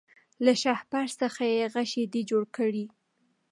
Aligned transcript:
له 0.45 0.53
شهپر 0.63 1.07
څخه 1.21 1.43
یې 1.53 1.63
غشی 1.73 2.03
دی 2.13 2.21
جوړ 2.29 2.43
کړی 2.57 2.85